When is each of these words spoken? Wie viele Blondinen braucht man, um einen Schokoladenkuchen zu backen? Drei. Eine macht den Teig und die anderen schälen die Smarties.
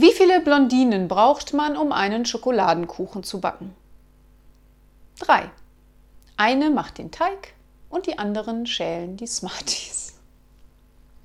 Wie 0.00 0.12
viele 0.12 0.40
Blondinen 0.40 1.08
braucht 1.08 1.54
man, 1.54 1.76
um 1.76 1.90
einen 1.90 2.24
Schokoladenkuchen 2.24 3.24
zu 3.24 3.40
backen? 3.40 3.74
Drei. 5.18 5.50
Eine 6.36 6.70
macht 6.70 6.98
den 6.98 7.10
Teig 7.10 7.54
und 7.90 8.06
die 8.06 8.16
anderen 8.16 8.64
schälen 8.64 9.16
die 9.16 9.26
Smarties. 9.26 10.07